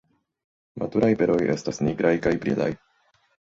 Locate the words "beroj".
1.19-1.37